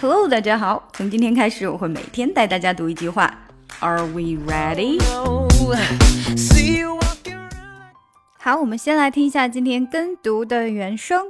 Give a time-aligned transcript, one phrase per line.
[0.00, 0.88] Hello，大家好。
[0.92, 3.32] 从今天开始，我会每天带大家读一句话。
[3.80, 5.00] Are we ready？
[8.38, 11.20] 好，我们先来听一下今天跟读的原声。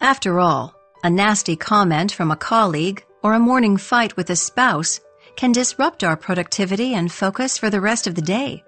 [0.00, 0.72] After all,
[1.02, 4.98] a nasty comment from a colleague or a morning fight with a spouse
[5.36, 8.62] can disrupt our productivity and focus for the rest of the day.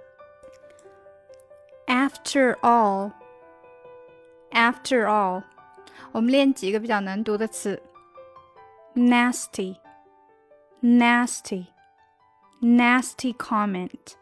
[1.87, 3.11] After all,
[4.53, 5.43] after all，
[6.13, 7.83] 我们练几个比较难读的词。
[8.95, 9.81] nasty,
[10.83, 11.71] nasty,
[12.61, 14.17] nasty comment,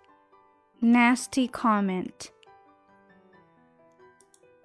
[0.81, 2.31] nasty comment.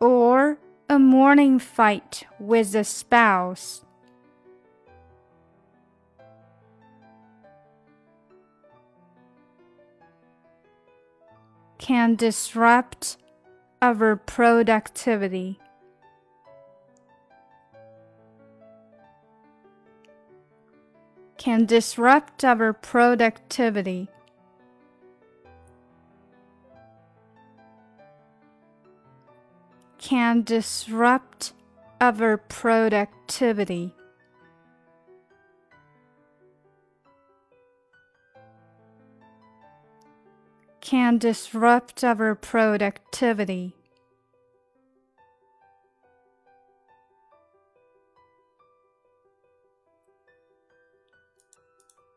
[0.00, 0.58] Or
[0.88, 3.84] a morning fight with a spouse.
[11.80, 13.16] Can disrupt
[13.80, 15.58] our productivity.
[21.38, 24.08] Can disrupt our productivity.
[29.96, 31.54] Can disrupt
[31.98, 33.94] our productivity.
[40.90, 43.72] Can disrupt our productivity.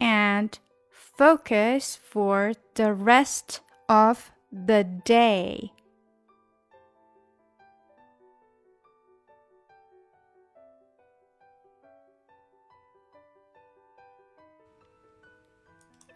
[0.01, 0.57] And
[0.89, 5.71] focus for the rest of the day.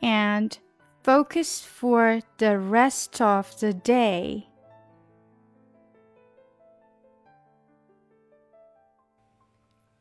[0.01, 0.57] And
[1.06, 4.45] focus for the rest of the day.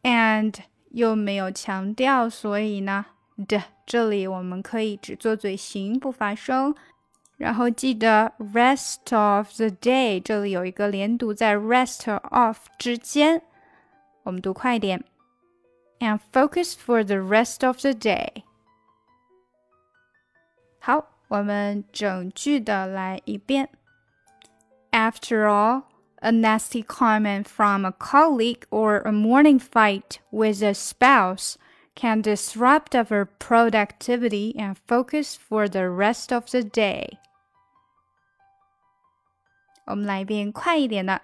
[0.03, 0.55] And
[0.91, 3.05] 又没有强调，所以呢
[3.47, 6.75] 的这里我们可以只做嘴型不发声。
[7.37, 13.41] 然后记得 rest of the day 这里有一个连读在 rest of 之间，
[14.23, 15.03] 我们读快一点。
[15.99, 18.43] And focus for the rest of the day.
[20.85, 23.69] 好，我们整句的来一遍。
[24.91, 25.83] After all,
[26.17, 31.55] a nasty comment from a colleague or a morning fight with a spouse
[31.95, 37.17] can disrupt our productivity and focus for the rest of the day.
[39.85, 41.21] 我们来一遍快一点的。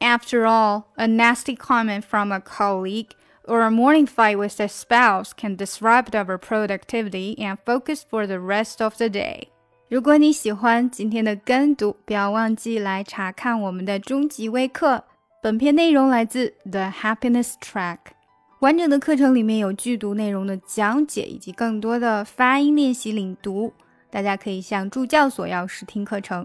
[0.00, 3.10] After all, a nasty comment from a colleague
[3.44, 8.38] or a morning fight with a spouse can disrupt our productivity and focus for the
[8.38, 9.48] rest of the day.
[9.88, 15.04] 如果你喜欢今天的跟读，不要忘记来查看我们的终极微课。
[15.40, 17.98] 本篇内容来自 The Happiness Track，
[18.60, 23.72] 完整的课程里面有剧读内容的讲解以及更多的发音练习领读，
[24.10, 26.44] 大家可以向助教索要试听课程。